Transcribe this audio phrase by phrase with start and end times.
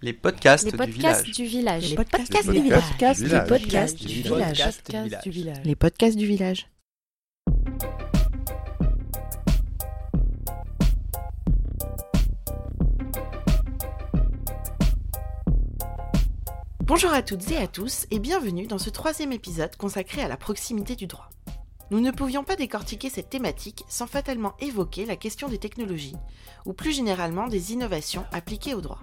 [0.00, 1.36] Les podcasts, Les du podcasts village.
[1.36, 1.90] du village.
[1.90, 2.84] Les podcasts du village.
[3.20, 4.24] Les podcasts Du village.
[4.24, 4.58] village.
[4.82, 5.60] Podcast du village.
[5.64, 6.68] Les podcasts du village.
[16.82, 20.36] Bonjour à toutes et à tous et bienvenue dans ce troisième épisode consacré à la
[20.36, 21.28] proximité du droit.
[21.90, 26.16] Nous ne pouvions pas décortiquer cette thématique sans fatalement évoquer la question des technologies,
[26.66, 29.00] ou plus généralement des innovations appliquées au droit.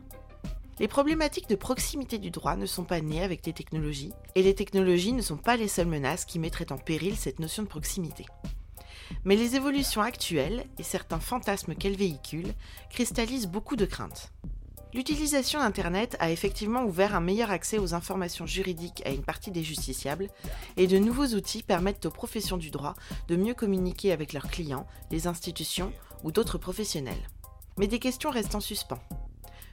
[0.78, 4.56] Les problématiques de proximité du droit ne sont pas nées avec les technologies, et les
[4.56, 8.26] technologies ne sont pas les seules menaces qui mettraient en péril cette notion de proximité.
[9.24, 12.54] Mais les évolutions actuelles et certains fantasmes qu'elles véhiculent
[12.90, 14.34] cristallisent beaucoup de craintes.
[14.94, 19.64] L'utilisation d'Internet a effectivement ouvert un meilleur accès aux informations juridiques à une partie des
[19.64, 20.28] justiciables,
[20.76, 22.96] et de nouveaux outils permettent aux professions du droit
[23.30, 25.94] de mieux communiquer avec leurs clients, les institutions
[26.26, 27.30] ou d'autres professionnels.
[27.78, 29.00] Mais des questions restent en suspens.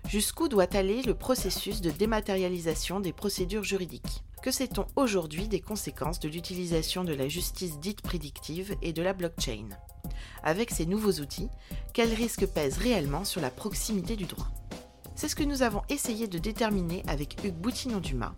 [0.09, 6.21] Jusqu'où doit aller le processus de dématérialisation des procédures juridiques Que sait-on aujourd'hui des conséquences
[6.21, 9.69] de l'utilisation de la justice dite prédictive et de la blockchain
[10.43, 11.49] Avec ces nouveaux outils,
[11.95, 14.49] quels risques pèsent réellement sur la proximité du droit
[15.15, 18.35] C'est ce que nous avons essayé de déterminer avec Hugues Boutinon-Dumas,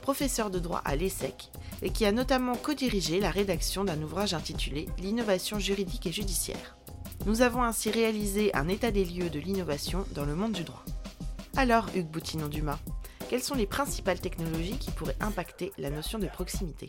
[0.00, 1.50] professeur de droit à l'ESSEC,
[1.82, 6.76] et qui a notamment co-dirigé la rédaction d'un ouvrage intitulé L'innovation juridique et judiciaire.
[7.26, 10.84] Nous avons ainsi réalisé un état des lieux de l'innovation dans le monde du droit.
[11.58, 12.78] Alors, Hugues Boutinon-Dumas,
[13.28, 16.88] quelles sont les principales technologies qui pourraient impacter la notion de proximité?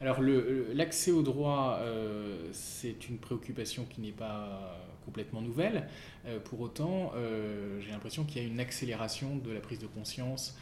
[0.00, 5.88] Alors l'accès au droit, euh, c'est une préoccupation qui n'est pas complètement nouvelle.
[6.26, 9.86] Euh, pour autant, euh, j'ai l'impression qu'il y a une accélération de la prise de
[9.86, 10.56] conscience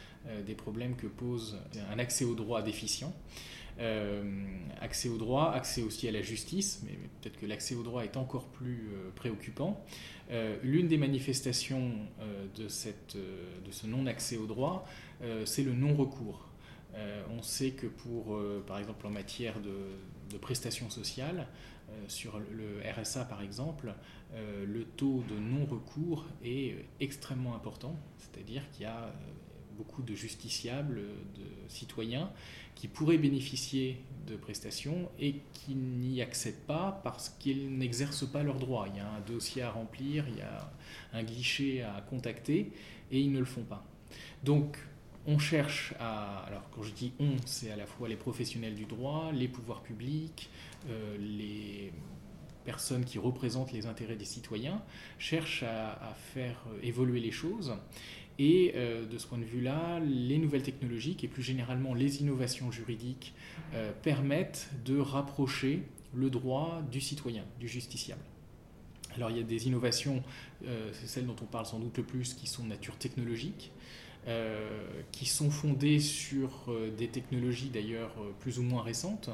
[0.45, 1.57] des problèmes que pose
[1.89, 3.15] un accès au droit déficient.
[4.81, 8.17] Accès au droit, accès aussi à la justice, mais peut-être que l'accès au droit est
[8.17, 9.85] encore plus préoccupant.
[10.31, 14.87] Euh, L'une des manifestations euh, de, cette, euh, de ce non-accès au droit,
[15.47, 16.47] c'est le non-recours.
[17.31, 19.75] On sait que pour, par exemple, en matière de,
[20.31, 21.47] de prestations sociales,
[22.07, 23.95] sur le RSA par exemple,
[24.35, 29.11] le taux de non-recours est extrêmement important, c'est-à-dire qu'il y a
[29.77, 32.31] beaucoup de justiciables, de citoyens
[32.77, 38.59] qui pourraient bénéficier de prestations et qui n'y accèdent pas parce qu'ils n'exercent pas leurs
[38.59, 38.87] droits.
[38.93, 40.71] Il y a un dossier à remplir, il y a
[41.13, 42.71] un guichet à contacter
[43.11, 43.85] et ils ne le font pas.
[44.45, 44.79] Donc,
[45.27, 46.45] on cherche à.
[46.47, 49.83] Alors, quand je dis on, c'est à la fois les professionnels du droit, les pouvoirs
[49.83, 50.51] publics,
[50.89, 51.93] euh, les
[52.65, 54.83] personnes qui représentent les intérêts des citoyens,
[55.19, 57.73] cherchent à, à faire évoluer les choses.
[58.39, 62.71] Et euh, de ce point de vue-là, les nouvelles technologies et plus généralement les innovations
[62.71, 63.35] juridiques
[63.75, 65.83] euh, permettent de rapprocher
[66.15, 68.23] le droit du citoyen, du justiciable.
[69.15, 70.23] Alors il y a des innovations,
[70.67, 73.73] euh, c'est celles dont on parle sans doute le plus, qui sont de nature technologique,
[75.13, 76.69] qui sont fondées sur
[76.99, 79.31] des technologies d'ailleurs plus ou moins récentes.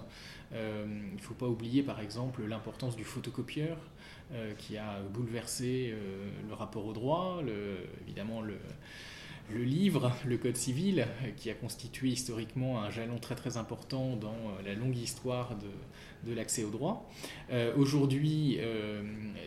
[0.52, 0.58] Il
[1.16, 3.78] ne faut pas oublier par exemple l'importance du photocopieur
[4.34, 7.42] euh, qui a bouleversé euh, le rapport au droit,
[8.06, 8.56] évidemment le,
[9.62, 11.06] livre, le Code civil,
[11.36, 15.54] qui a constitué historiquement un jalon très très important dans euh, la longue histoire
[16.24, 17.10] de, l'accès au droit.
[17.76, 18.60] Aujourd'hui,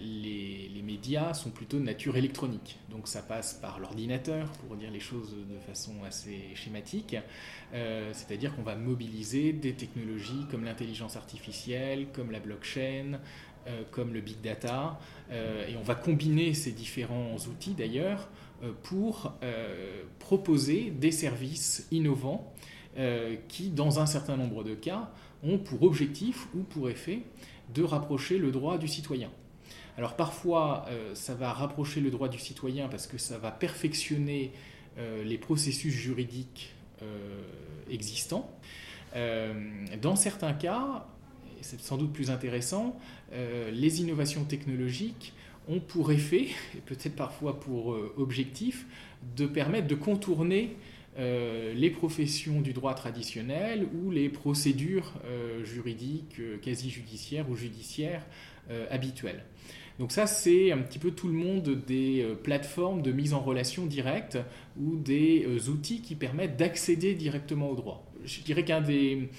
[0.02, 4.92] les, les médias sont plutôt de nature électronique, donc ça passe par l'ordinateur, pour dire
[4.92, 7.16] les choses de façon assez schématique,
[7.72, 13.22] c'est-à-dire qu'on va mobiliser des technologies comme l'intelligence artificielle, comme la blockchain,
[13.92, 15.00] comme le big data,
[15.32, 18.30] euh, et on va combiner ces différents outils d'ailleurs
[18.64, 22.54] euh, pour euh, proposer des services innovants
[22.98, 25.10] euh, qui, dans un certain nombre de cas,
[25.44, 27.22] ont pour objectif ou pour effet
[27.74, 29.30] de rapprocher le droit du citoyen.
[29.98, 34.52] Alors parfois, euh, ça va rapprocher le droit du citoyen parce que ça va perfectionner
[34.98, 37.42] euh, les processus juridiques euh,
[37.90, 38.50] existants.
[39.16, 39.54] Euh,
[40.02, 41.08] dans certains cas,
[41.66, 42.96] c'est sans doute plus intéressant,
[43.34, 45.34] euh, les innovations technologiques
[45.68, 48.86] ont pour effet, et peut-être parfois pour euh, objectif,
[49.36, 50.76] de permettre de contourner
[51.18, 55.14] euh, les professions du droit traditionnel ou les procédures
[55.64, 58.26] juridiques quasi-judiciaires ou judiciaires
[58.92, 59.44] habituelles.
[59.98, 63.86] Donc ça, c'est un petit peu tout le monde des plateformes de mise en relation
[63.86, 64.38] directe
[64.78, 68.06] ou des outils qui permettent d'accéder directement au droit.
[68.26, 69.30] Je dirais qu'une des,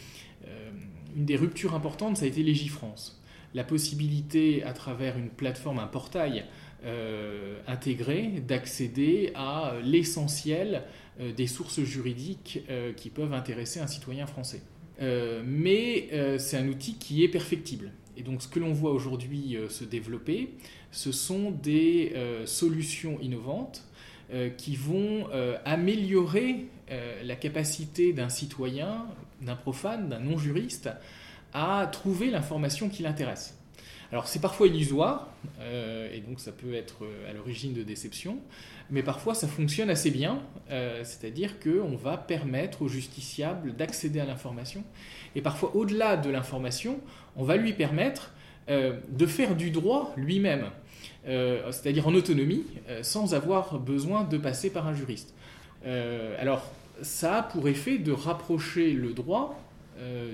[1.16, 3.20] une des ruptures importantes, ça a été Légifrance.
[3.54, 6.44] La possibilité, à travers une plateforme, un portail
[6.84, 10.82] euh, intégré, d'accéder à l'essentiel
[11.20, 14.60] euh, des sources juridiques euh, qui peuvent intéresser un citoyen français.
[15.00, 17.92] Euh, mais euh, c'est un outil qui est perfectible.
[18.16, 20.54] Et donc ce que l'on voit aujourd'hui euh, se développer,
[20.90, 23.84] ce sont des euh, solutions innovantes
[24.56, 25.28] qui vont
[25.64, 26.66] améliorer
[27.22, 29.06] la capacité d'un citoyen,
[29.40, 30.90] d'un profane, d'un non-juriste,
[31.52, 33.56] à trouver l'information qui l'intéresse.
[34.12, 35.28] Alors c'est parfois illusoire,
[36.12, 38.38] et donc ça peut être à l'origine de déception,
[38.90, 44.24] mais parfois ça fonctionne assez bien, euh, c'est-à-dire qu'on va permettre au justiciable d'accéder à
[44.24, 44.84] l'information,
[45.34, 47.00] et parfois au-delà de l'information,
[47.34, 48.32] on va lui permettre
[48.68, 50.70] euh, de faire du droit lui-même,
[51.26, 52.64] euh, c'est-à-dire en autonomie,
[53.02, 55.34] sans avoir besoin de passer par un juriste.
[56.38, 56.70] alors
[57.02, 59.60] ça a pour effet de rapprocher le droit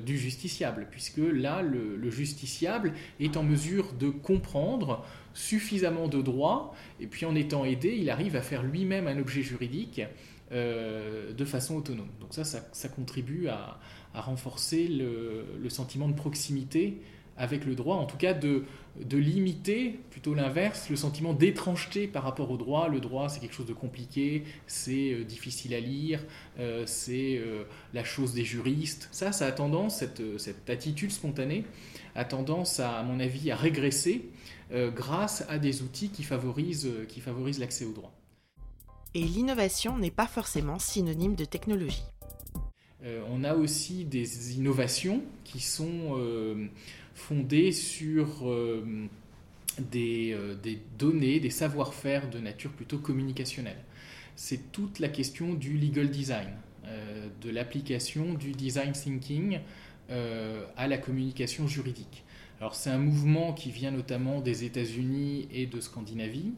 [0.05, 5.05] du justiciable, puisque là, le, justiciable est en mesure de comprendre
[5.35, 9.43] suffisamment de droits, et puis en étant aidé, il arrive à faire lui-même un objet
[9.43, 10.03] juridique
[10.53, 12.11] euh, de façon autonome.
[12.21, 13.79] Donc ça, ça, contribue à,
[14.12, 17.00] renforcer le, sentiment de proximité
[17.37, 18.64] avec le droit, en tout cas de,
[19.00, 22.88] de limiter, plutôt l'inverse, le sentiment d'étrangeté par rapport au droit.
[22.88, 26.25] Le droit, c'est quelque chose de compliqué, c'est euh, difficile à lire,
[26.58, 27.40] euh, c'est
[27.94, 29.08] la chose des juristes.
[29.12, 31.64] Ça, ça a tendance, cette, cette attitude spontanée,
[32.14, 34.28] a tendance, à, à mon avis, à régresser
[34.73, 38.12] euh, grâce à des outils qui favorisent, euh, qui favorisent l'accès au droit.
[39.14, 42.05] Et l'innovation n'est pas forcément synonyme de technologie.
[43.05, 46.17] Euh, on a aussi des innovations qui sont
[47.14, 48.44] fondées sur
[49.91, 53.82] des, des, données, des savoir-faire de nature plutôt communicationnelle.
[54.37, 56.49] C'est toute la question du legal design,
[57.41, 59.61] de l'application du design thinking
[60.09, 62.25] à la communication juridique.
[62.62, 66.53] Alors c'est un mouvement qui vient notamment des États-Unis et de Scandinavie,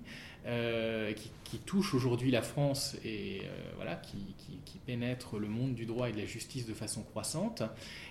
[0.47, 1.31] euh, qui,
[1.65, 4.19] touche aujourd'hui la France et euh, voilà, qui,
[4.87, 7.63] pénètre le monde du droit et de la justice de façon croissante.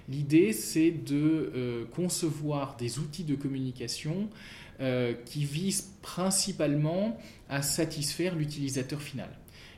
[0.09, 4.29] L'idée, c'est de euh, concevoir des outils de communication
[5.25, 9.29] qui visent principalement à satisfaire l'utilisateur final.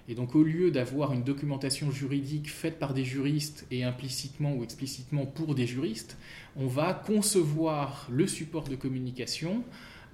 [0.07, 4.63] Et donc au lieu d'avoir une documentation juridique faite par des juristes et implicitement ou
[4.63, 6.17] explicitement pour des juristes,
[6.55, 9.63] on va concevoir le support de communication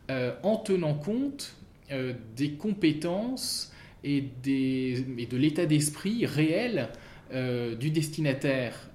[0.09, 1.55] en tenant compte
[1.91, 3.71] euh, des compétences
[4.03, 6.89] et, de l'état d'esprit réel
[7.33, 8.89] euh, du destinataire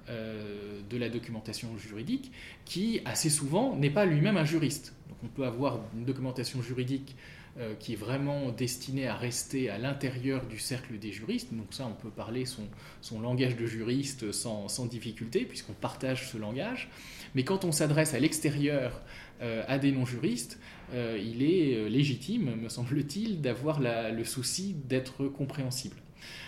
[0.89, 2.31] de la documentation juridique,
[2.63, 4.95] qui assez souvent n'est pas lui-même un juriste.
[5.09, 7.15] Donc on peut avoir une documentation juridique
[7.59, 11.51] euh, qui est vraiment destiné à rester à l'intérieur du cercle des juristes.
[11.51, 16.87] Donc ça, on peut parler son, langage de juriste sans, difficulté, puisqu'on partage ce langage.
[17.33, 18.99] Mais quand on s'adresse à l'extérieur euh,
[19.41, 20.59] à des non-juristes,
[20.93, 25.97] euh, il est légitime, me semble-t-il, d'avoir le souci d'être compréhensible.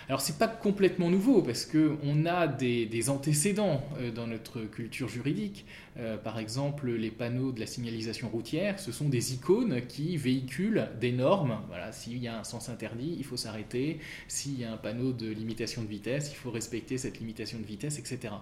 [0.10, 5.08] Alors c'est pas complètement nouveau parce que on a des, antécédents euh, dans notre culture
[5.08, 5.66] juridique.
[6.00, 10.88] Euh, par exemple, les panneaux de la signalisation routière, ce sont des icônes qui véhiculent
[11.00, 11.60] des normes.
[11.68, 14.00] Voilà, s'il y a un sens interdit, il faut s'arrêter.
[14.28, 17.66] S'il y a un panneau de limitation de vitesse, il faut respecter cette limitation de
[17.66, 18.34] vitesse, etc.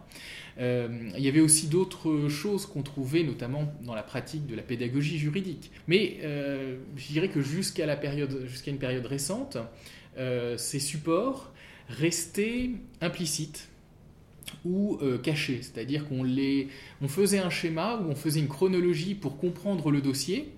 [0.60, 0.88] Euh,
[1.18, 5.18] il y avait aussi d'autres choses qu'on trouvait, notamment dans la pratique de la pédagogie
[5.18, 5.72] juridique.
[5.90, 9.58] Mais je dirais que jusqu'à la période, jusqu'à une période récente,
[10.58, 11.52] ces supports
[11.90, 13.70] rester implicites
[14.66, 15.20] ou euh.
[15.24, 16.70] C'est-à-dire qu'on les,
[17.02, 20.50] on faisait un schéma ou on faisait une chronologie pour comprendre le dossier,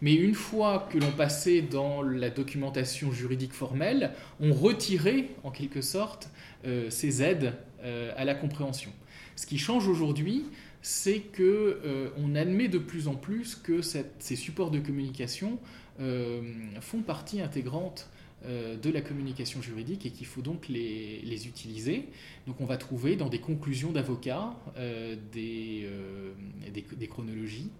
[0.00, 5.80] mais une fois que l'on passait dans la documentation juridique formelle, on retirait en quelque
[5.80, 6.28] sorte
[6.66, 8.90] euh, ces aides euh, à la compréhension.
[9.36, 10.44] Ce qui change aujourd'hui,
[10.82, 15.58] c'est que on admet de plus en plus que ces supports de communication
[15.98, 22.08] font partie intégrante euh, de la communication juridique et qu'il faut donc les, les, utiliser.
[22.46, 26.32] Donc on va trouver dans des conclusions d'avocats euh, des, euh,
[26.72, 27.70] des, des, chronologies,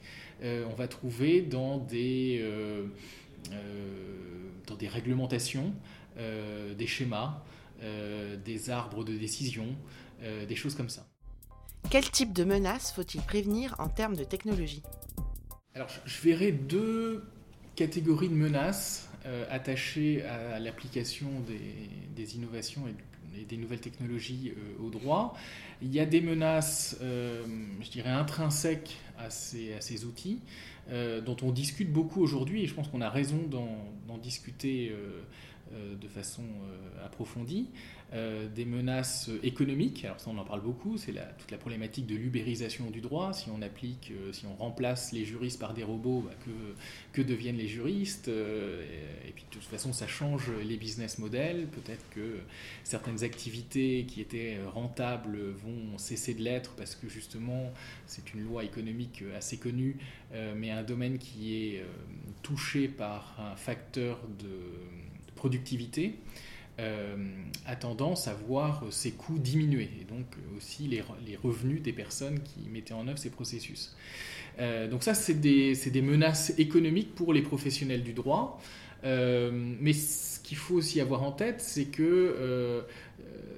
[0.43, 2.45] on va trouver dans des,
[4.67, 5.73] dans des réglementations,
[6.17, 7.43] des schémas,
[8.45, 9.67] des arbres de décision,
[10.21, 11.07] des choses comme ça.
[11.89, 14.83] Quel type de menaces faut-il prévenir en termes de technologie?
[15.75, 17.23] Alors je verrai deux
[17.77, 19.06] catégories de menaces euh,
[19.51, 21.29] attaché à l'application
[22.17, 25.37] des, innovations et, des nouvelles technologies euh, au droit.
[25.83, 27.45] Il y a des menaces, euh,
[27.83, 30.41] je dirais, intrinsèques à ces outils,
[30.91, 34.93] dont on discute beaucoup aujourd'hui, et je pense qu'on a raison d'en discuter
[35.73, 36.43] de façon
[37.05, 37.69] approfondie.
[38.13, 40.05] Euh, des menaces économiques.
[40.05, 40.97] Alors ça, on en parle beaucoup.
[40.97, 43.33] C'est toute la problématique de l'ubérisation du droit.
[43.33, 47.27] Si on applique, euh, si on remplace les juristes par des robots, bah, que, que,
[47.27, 48.81] deviennent les juristes euh,
[49.27, 51.67] et, puis de toute façon, ça change les business models.
[51.67, 52.39] Peut-être que
[52.85, 57.73] certaines activités qui étaient rentables vont cesser de l'être parce que justement,
[58.07, 59.97] c'est une loi économique assez connue,
[60.55, 61.85] mais un domaine qui est
[62.43, 64.61] touché par un facteur de
[65.37, 66.17] productivité.
[66.79, 70.27] a tendance à voir ses coûts diminuer, et donc
[70.57, 71.03] aussi les,
[71.37, 73.97] revenus des personnes qui mettaient en œuvre ces processus.
[74.91, 78.61] donc ça, c'est des, des, menaces économiques pour les professionnels du droit,
[79.05, 82.85] mais ce qu'il faut aussi avoir en tête, c'est que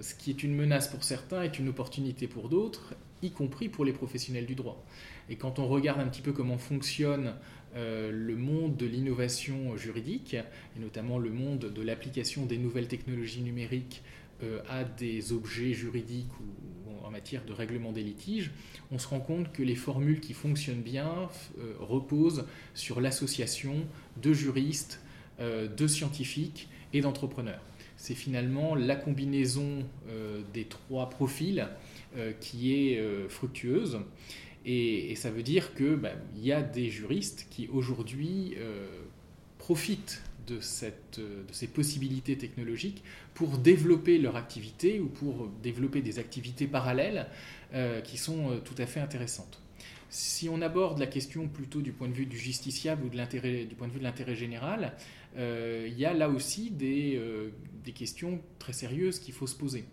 [0.01, 3.85] ce qui est une menace pour certains est une opportunité pour d'autres, y compris pour
[3.85, 4.85] les professionnels du droit.
[5.29, 7.35] Et quand on regarde un petit peu comment fonctionne
[7.77, 13.43] euh, le monde de l'innovation juridique, et notamment le monde de l'application des nouvelles technologies
[13.43, 14.03] numériques
[14.43, 18.51] euh, à des objets juridiques ou, en matière de règlement des litiges,
[18.91, 23.75] on se rend compte que les formules qui fonctionnent bien euh, reposent sur l'association
[24.21, 25.01] de juristes,
[25.41, 27.63] de scientifiques et d'entrepreneurs.
[27.97, 29.85] C'est finalement la combinaison
[30.53, 31.69] des trois profils
[32.41, 34.01] qui est fructueuse.
[34.71, 38.87] Et, ça veut dire qu'il bah, y a des juristes qui aujourd'hui euh,
[39.57, 46.19] profitent de, cette, de, ces possibilités technologiques pour développer leur activité ou pour développer des
[46.19, 47.29] activités parallèles
[47.73, 49.59] euh, qui sont euh, tout à fait intéressantes.
[50.11, 53.89] Si on aborde la question plutôt du point de vue du justiciable ou du point
[53.89, 54.95] de vue de l'intérêt général,
[55.37, 57.21] il y a là aussi des
[57.95, 59.85] questions très sérieuses qu'il faut se poser.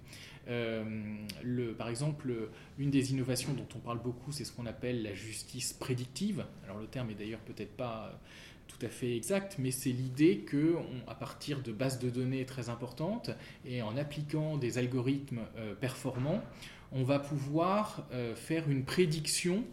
[0.47, 2.33] Euh, par exemple,
[2.77, 6.45] une des innovations dont on parle beaucoup, c'est ce qu'on appelle la justice prédictive.
[6.63, 8.19] Alors le terme est d'ailleurs peut-être pas
[8.67, 10.75] tout à fait exact, mais c'est l'idée que,
[11.07, 13.31] à partir de bases de données très importantes
[13.63, 16.43] et en appliquant des algorithmes euh, performants,
[16.91, 19.63] on va pouvoir euh, faire une prédiction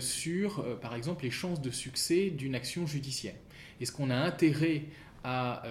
[0.00, 3.34] sur, par exemple, les chances de succès d'une action judiciaire.
[3.78, 4.84] Est-ce qu'on a intérêt
[5.22, 5.64] à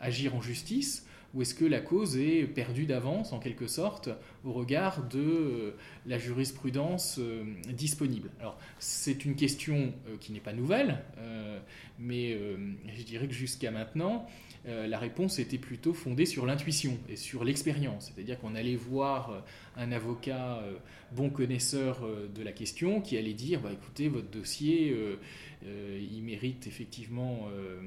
[0.00, 4.08] agir en justice ou est-ce que la cause est perdue d'avance, en quelque sorte,
[4.44, 8.30] au regard de euh, la jurisprudence euh, disponible?
[8.40, 11.02] Alors, c'est une question euh, qui n'est pas nouvelle,
[11.98, 12.38] mais
[12.96, 14.26] je dirais que jusqu'à maintenant,
[14.66, 18.12] la réponse était plutôt fondée sur l'intuition et sur l'expérience.
[18.14, 19.44] C'est-à-dire qu'on allait voir
[19.76, 20.62] un avocat
[21.12, 24.94] bon connaisseur de la question qui allait dire bah, écoutez, votre dossier
[25.66, 27.80] euh, il mérite effectivement euh,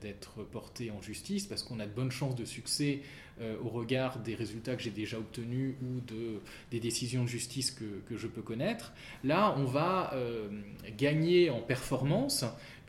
[0.00, 3.00] d'être porté en justice parce qu'on a de bonnes chances de succès
[3.40, 6.40] euh, au regard des résultats que j'ai déjà obtenus ou de,
[6.70, 8.92] des décisions de justice que je peux connaître.
[9.24, 10.14] Là, on va
[10.96, 12.44] gagner en performance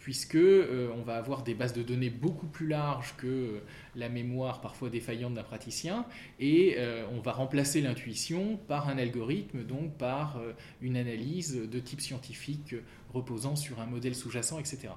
[0.08, 3.62] puisque on va avoir des bases de données beaucoup plus larges que
[3.94, 6.06] la mémoire parfois défaillante d'un praticien,
[6.40, 6.78] et
[7.12, 10.42] on va remplacer l'intuition par un algorithme, donc par
[10.82, 12.74] une analyse de type scientifique
[13.14, 14.94] reposant sur un modèle sous-jacent, etc.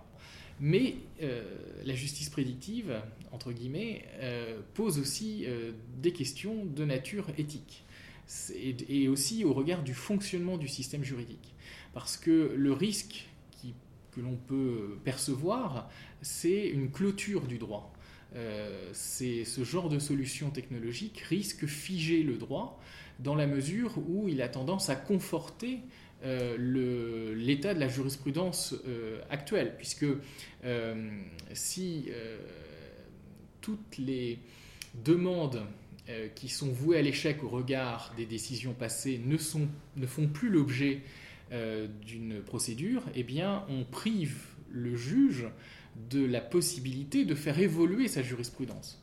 [0.60, 1.42] Mais euh,
[1.84, 3.00] la justice prédictive,
[3.32, 7.84] entre guillemets, euh, pose aussi euh, des questions de nature éthique
[8.54, 11.54] et, aussi au regard du fonctionnement du système juridique.
[11.94, 13.26] Parce que le risque
[14.12, 15.88] que l'on peut percevoir,
[16.22, 17.92] c'est une clôture du droit.
[18.92, 22.80] c'est ce genre de solution technologique risque figer le droit
[23.18, 25.80] dans la mesure où il a tendance à conforter
[26.22, 30.04] euh, l'état de la jurisprudence euh, actuelle, puisque
[30.64, 31.10] euh,
[31.54, 32.10] si
[33.60, 34.38] toutes les
[35.04, 35.62] demandes
[36.34, 40.48] qui sont vouées à l'échec au regard des décisions passées ne, sont, ne font plus
[40.48, 41.02] l'objet
[42.06, 45.48] d'une procédure, eh bien on prive le juge
[46.10, 49.02] de la possibilité de faire évoluer sa jurisprudence.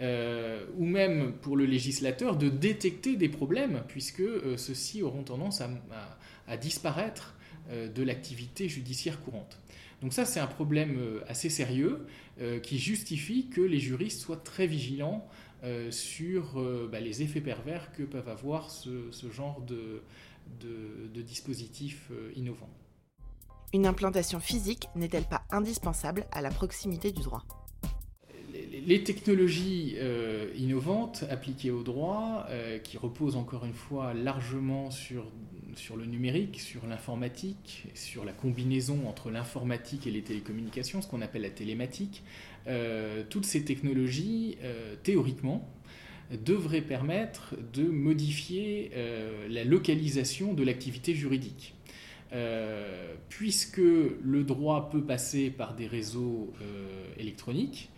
[0.00, 4.22] ou même pour le législateur de détecter des problèmes, puisque
[4.56, 5.62] ceux-ci auront tendance
[6.46, 7.34] à, disparaître
[7.70, 9.58] euh, de l'activité judiciaire courante.
[10.02, 12.06] Donc ça, c'est un problème euh, assez sérieux
[12.40, 15.26] euh, qui justifie que les juristes soient très vigilants
[15.90, 16.58] sur
[16.90, 20.00] bah, les effets pervers que peuvent avoir ce, genre de,
[20.58, 22.70] de dispositifs innovants.
[23.72, 27.44] Une implantation physique n'est-elle pas indispensable à la proximité du droit?
[28.52, 35.24] Les technologies euh, innovantes appliquées au droit, euh, qui reposent encore une fois largement sur,
[35.76, 41.22] sur le numérique, sur l'informatique, sur la combinaison entre l'informatique et les télécommunications, ce qu'on
[41.22, 42.24] appelle la télématique,
[42.66, 44.58] euh, toutes ces technologies,
[45.04, 45.68] théoriquement,
[46.30, 48.92] devraient permettre de modifier
[49.48, 51.74] la localisation de l'activité juridique.
[53.28, 56.52] puisque le droit peut passer par des réseaux
[57.18, 57.90] électroniques,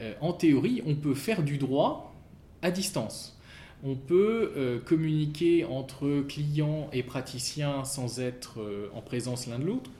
[0.00, 2.14] euh, en théorie, on peut faire du droit
[2.62, 3.38] à distance.
[3.84, 9.64] On peut euh, communiquer entre clients et praticiens sans être euh, en présence l'un de
[9.64, 9.90] l'autre.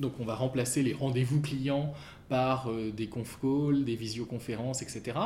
[0.00, 1.92] Donc on va remplacer les rendez-vous clients
[2.28, 5.18] par des conf calls, des visioconférences, etc.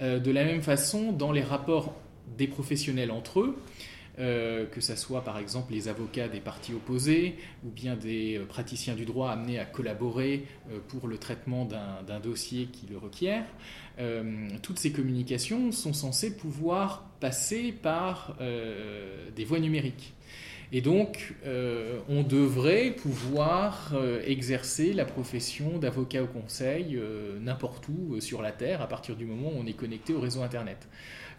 [0.00, 1.94] de la même façon, dans les rapports
[2.36, 3.58] des professionnels entre eux,
[4.18, 9.04] que ce soit par exemple les avocats des parties opposées ou bien des praticiens du
[9.04, 10.46] droit amenés à collaborer
[10.88, 13.44] pour le traitement d'un dossier qui le requiert.
[14.62, 18.36] toutes ces communications sont censées pouvoir passer par
[19.34, 20.12] des voies numériques.
[20.74, 27.88] Et donc, euh, on devrait pouvoir euh, exercer la profession d'avocat au conseil euh, n'importe
[27.88, 30.88] où sur la Terre à partir du moment où on est connecté au réseau Internet.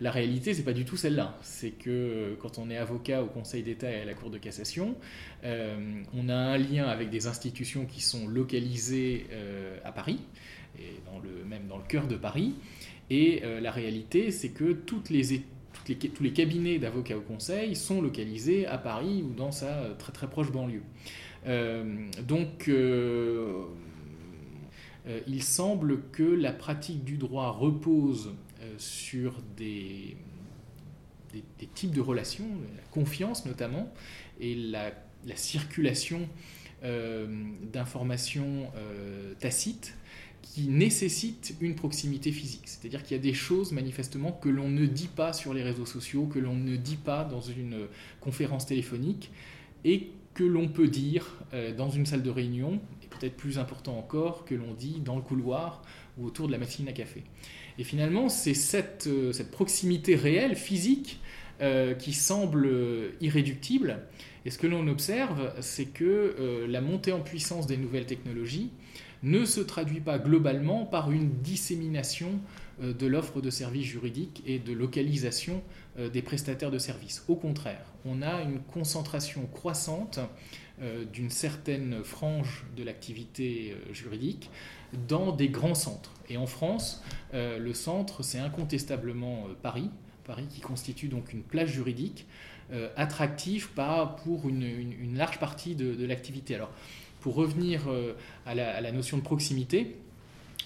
[0.02, 1.36] La réalité, c'est pas du tout celle-là.
[1.42, 4.96] C'est que quand on est avocat au Conseil d'État et à la Cour de cassation,
[5.44, 9.28] on a un lien avec des institutions qui sont localisées
[9.86, 10.20] à Paris,
[10.80, 11.00] et
[11.48, 12.56] même dans le cœur de Paris.
[13.12, 15.36] Et la réalité, c'est que toutes les
[15.86, 20.30] tous les cabinets d'avocats au conseil sont localisés à Paris ou dans sa très très
[20.30, 20.84] proche banlieue.
[21.46, 23.64] Euh, donc, euh,
[25.08, 28.34] euh, il semble que la pratique du droit repose
[28.78, 30.16] sur des,
[31.76, 33.92] types de relations, la confiance notamment,
[34.40, 34.94] et la
[35.36, 36.28] circulation
[36.82, 38.72] d'informations
[39.40, 39.96] tacites
[40.44, 42.66] qui nécessite une proximité physique.
[42.66, 45.88] C'est-à-dire qu'il y a des choses manifestement que l'on ne dit pas sur les réseaux
[45.88, 47.88] sociaux, que l'on ne dit pas dans une
[48.22, 49.32] conférence téléphonique,
[49.84, 53.98] et que l'on peut dire euh, dans une salle de réunion, et peut-être plus important
[53.98, 55.82] encore, que l'on dit dans le couloir
[56.18, 57.24] ou autour de la machine à café.
[57.80, 61.20] Et finalement, c'est cette, euh, proximité réelle, physique,
[61.62, 62.70] euh, qui semble
[63.22, 64.00] irréductible.
[64.46, 68.72] Et ce que l'on observe, c'est que la montée en puissance des nouvelles technologies
[69.24, 72.40] ne se traduit pas globalement par une dissémination
[72.82, 75.64] euh, de l'offre de services juridiques et de localisation
[75.98, 77.24] euh, des prestataires de services.
[77.28, 80.20] Au contraire, on a une concentration croissante
[80.82, 84.50] euh, d'une certaine frange de l'activité juridique
[85.08, 86.12] dans des grands centres.
[86.30, 87.04] Et en France,
[87.34, 89.90] le centre, c'est incontestablement Paris,
[90.24, 92.28] Paris qui constitue donc une place juridique
[92.96, 93.70] attractive
[94.24, 96.56] pour une, large partie de, de l'activité.
[96.56, 96.72] Alors,
[97.24, 98.14] pour revenir euh,
[98.46, 99.96] à la, notion de proximité,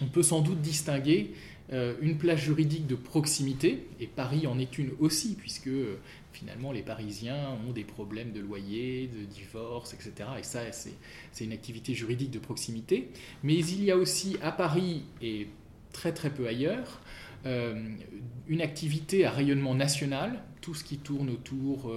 [0.02, 1.34] on peut sans doute distinguer
[1.72, 6.00] euh, une place juridique de proximité, et Paris en est une aussi, puisque euh,
[6.34, 10.30] finalement les Parisiens ont des problèmes de loyer, de divorce, etc.
[10.40, 13.12] Et ça, c'est une activité juridique de proximité.
[13.44, 15.50] Mais il y a aussi à Paris, et
[15.94, 17.02] très très peu ailleurs,
[17.46, 21.90] une activité à rayonnement national, tout ce qui tourne autour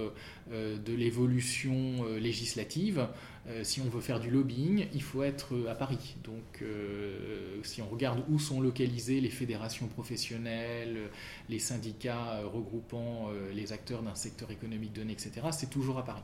[0.49, 3.05] de l'évolution législative,
[3.47, 6.15] euh, si on veut faire du lobbying, il faut être euh, à Paris.
[6.23, 11.09] Donc, euh, si on regarde où sont localisées les fédérations professionnelles,
[11.49, 16.21] les syndicats regroupant les acteurs d'un secteur économique donné, etc., c'est toujours à Paris.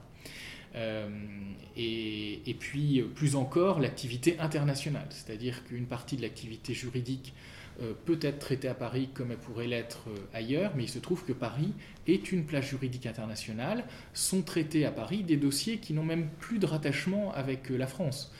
[1.76, 7.57] et, et, puis, plus encore, l'activité internationale, c'est-à-dire qu'une partie de l'activité juridique euh,
[8.06, 11.24] peut être traitée à Paris comme elle pourrait l'être euh, ailleurs, mais il se trouve
[11.24, 11.74] que Paris
[12.08, 16.60] est une place juridique internationale, sont traités à Paris des dossiers qui n'ont même plus
[16.60, 18.32] de rattachement avec euh, la France.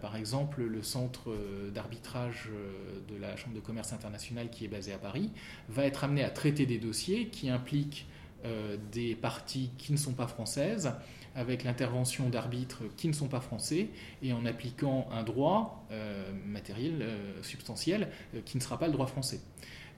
[0.00, 1.34] par exemple, le centre
[1.74, 2.48] d'arbitrage
[3.08, 5.32] de la Chambre de commerce internationale qui est basé à Paris
[5.68, 8.06] va être amené à traiter des dossiers qui impliquent
[8.92, 10.92] des parties qui ne sont pas françaises,
[11.34, 13.88] avec l'intervention d'arbitres qui ne sont pas français
[14.22, 18.92] et en appliquant un droit euh, matériel, euh, substantiel, euh, qui ne sera pas le
[18.92, 19.40] droit français.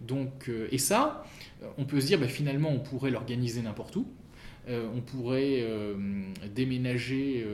[0.00, 1.24] Donc, et ça,
[1.78, 4.06] on peut se dire, bah, finalement, on pourrait l'organiser n'importe où.
[4.68, 5.64] On pourrait
[6.54, 7.46] déménager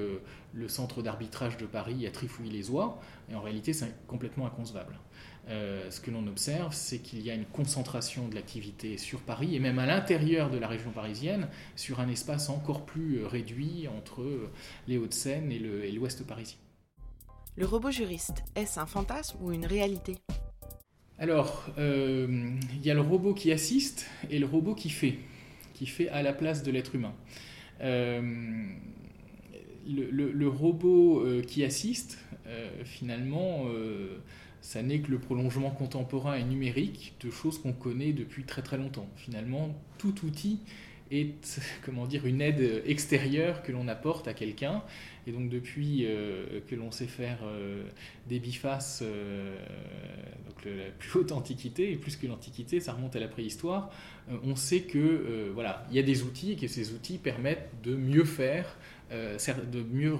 [0.54, 4.98] le centre d'arbitrage de Paris à Trifouille-les-Oies, et en réalité, c'est complètement inconcevable.
[5.48, 9.56] Euh, ce que l'on observe, c'est qu'il y a une concentration de l'activité sur Paris
[9.56, 13.88] et même à l'intérieur de la région parisienne, sur un espace encore plus euh, réduit
[13.88, 14.50] entre euh,
[14.86, 15.58] les Hauts-de-Seine et
[15.90, 16.58] l'ouest parisien.
[17.56, 20.16] Le robot juriste, est-ce un fantasme ou une réalité?
[21.18, 25.18] Alors, il y a le robot qui assiste et le robot qui fait,
[25.86, 27.14] fait à la place de l'être humain.
[27.80, 28.38] le,
[30.46, 32.18] robot qui assiste,
[32.84, 33.66] finalement,
[34.60, 38.78] ça n'est que le prolongement contemporain et numérique de choses qu'on connaît depuis très très
[38.78, 39.08] longtemps.
[39.16, 40.60] Finalement, tout outil
[41.12, 44.82] est comment dire une aide extérieure que l'on apporte à quelqu'un.
[45.26, 47.84] Et donc depuis euh, que l'on sait faire euh,
[48.28, 49.56] des bifaces euh,
[50.48, 53.92] donc la plus haute antiquité et plus que l'antiquité ça remonte à la préhistoire
[54.42, 57.94] on sait que voilà il y a des outils et que ces outils permettent de
[57.94, 58.76] mieux faire
[59.10, 60.16] de mieux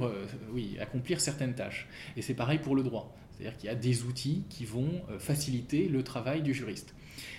[0.52, 1.88] oui accomplir certaines tâches.
[2.16, 3.16] Et c'est pareil pour le droit.
[3.32, 6.94] C'est-à-dire qu'il y a des outils qui vont faciliter le travail du juriste.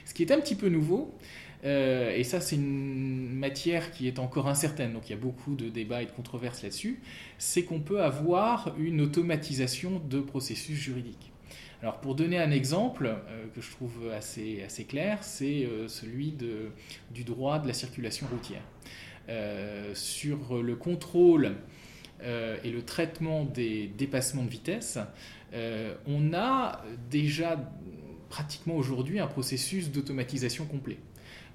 [0.05, 1.15] Ce qui est un petit peu nouveau,
[1.65, 5.55] euh, et ça c'est une matière qui est encore incertaine, donc il y a beaucoup
[5.55, 7.01] de débats et de controverses là-dessus,
[7.37, 11.31] c'est qu'on peut avoir une automatisation de processus juridiques.
[11.81, 16.71] Alors pour donner un exemple euh, que je trouve assez, assez clair, c'est celui de,
[17.11, 18.63] du droit de la circulation routière.
[19.93, 21.55] sur le contrôle
[22.21, 24.97] et le traitement des dépassements de vitesse,
[26.07, 27.71] on a déjà
[28.29, 30.97] pratiquement aujourd'hui un processus d'automatisation complet.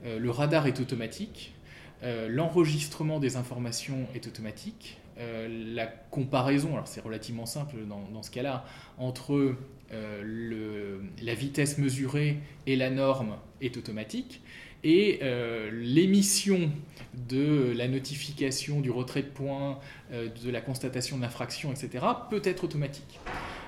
[0.05, 1.55] Le radar est automatique,
[2.03, 8.65] l'enregistrement des informations est automatique, euh, la comparaison, alors c'est relativement simple dans, ce cas-là,
[8.99, 9.57] entre
[9.93, 14.43] euh, la vitesse mesurée et la norme est automatique,
[14.85, 16.71] et euh, l'émission
[17.15, 19.81] de la notification, du retrait de points,
[20.13, 23.19] de la constatation de l'infraction, etc., peut être automatique.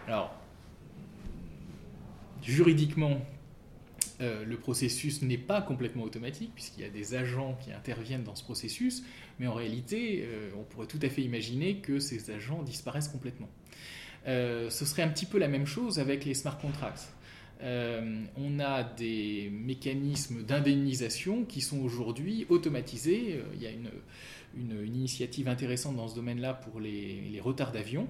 [0.07, 0.33] Alors,
[2.43, 3.19] juridiquement,
[4.21, 8.35] euh, le processus n'est pas complètement automatique, puisqu'il y a des agents qui interviennent dans
[8.35, 9.03] ce processus,
[9.39, 13.49] mais en réalité, euh, on pourrait tout à fait imaginer que ces agents disparaissent complètement.
[14.29, 17.09] Euh, ce serait un petit peu la même chose avec les smart contracts.
[17.63, 23.41] on a des mécanismes d'indemnisation qui sont aujourd'hui automatisés.
[23.55, 23.91] Il y a une,
[24.87, 28.09] initiative intéressante dans ce domaine-là pour les retards d'avion.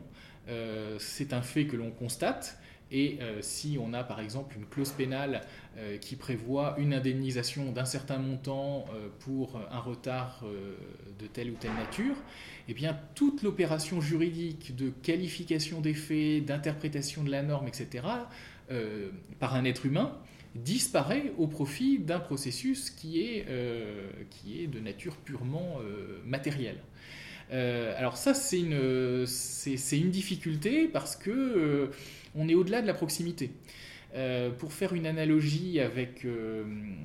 [0.99, 2.59] C'est un fait que l'on constate
[2.93, 5.43] et euh, si on a par exemple une clause pénale
[5.77, 10.45] euh, qui prévoit une indemnisation d'un certain montant euh, pour un retard
[11.19, 12.17] de telle ou telle nature,
[12.69, 18.05] eh bien toute l'opération juridique de qualification des faits, d'interprétation de la norme, etc.,
[19.41, 20.17] par un être humain,
[20.55, 23.47] disparaît au profit d'un processus qui est,
[24.31, 25.79] qui est de nature purement
[26.25, 26.79] matérielle.
[27.51, 31.91] Alors ça, c'est une, difficulté parce que
[32.35, 33.51] on est au-delà de la proximité.
[34.15, 36.65] Euh, pour faire une analogie avec, euh,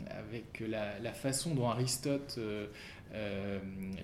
[0.09, 3.59] avec la, façon dont Aristote euh,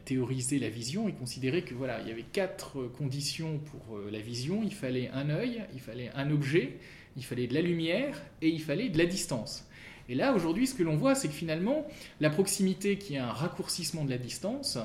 [0.06, 4.62] théorisait la vision, il considérait que voilà, il y avait quatre conditions pour la vision.
[4.64, 6.78] Il fallait un œil, il fallait un objet,
[7.18, 9.68] il fallait de la lumière et il fallait de la distance.
[10.12, 11.88] Et là, aujourd'hui, ce que l'on voit, c'est que finalement,
[12.20, 14.78] la proximité, qui est un raccourcissement de la distance,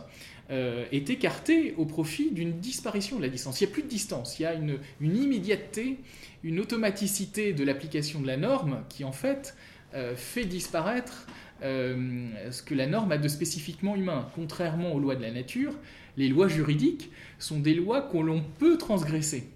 [0.48, 3.60] est écartée au profit d'une disparition de la distance.
[3.60, 5.98] Il n'y a plus de distance, il y a une, immédiateté
[6.44, 9.56] une automaticité de l'application de la norme qui en fait
[9.94, 11.26] euh, fait disparaître
[11.62, 14.28] euh, ce que la norme a de spécifiquement humain.
[14.34, 15.72] Contrairement aux lois de la nature,
[16.16, 19.48] les lois juridiques sont des lois qu'on l'on peut transgresser.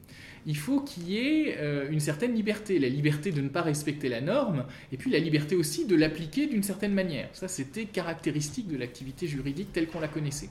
[0.47, 4.09] Il faut qu'il y ait euh, une certaine liberté, la liberté de ne pas respecter
[4.09, 7.29] la norme, et puis la liberté aussi de l'appliquer d'une certaine manière.
[7.33, 10.49] Ça, c'était caractéristique de l'activité juridique telle qu'on la connaissait.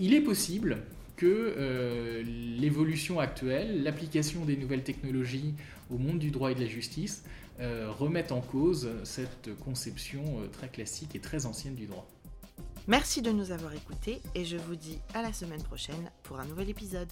[0.00, 0.78] Il est possible
[1.18, 1.26] que
[1.58, 5.54] euh, l'évolution actuelle, l'application des nouvelles technologies
[5.90, 7.24] au monde du droit et de la justice
[7.60, 12.06] euh, remettent en cause cette conception euh, très classique et très ancienne du droit.
[12.86, 16.46] Merci de nous avoir écoutés et je vous dis à la semaine prochaine pour un
[16.46, 17.10] nouvel épisode.